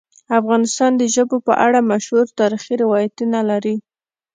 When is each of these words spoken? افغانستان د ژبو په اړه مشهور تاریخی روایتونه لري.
افغانستان 0.39 0.91
د 0.97 1.03
ژبو 1.13 1.37
په 1.47 1.53
اړه 1.65 1.79
مشهور 1.91 2.25
تاریخی 2.39 2.75
روایتونه 2.83 3.39
لري. 3.49 3.75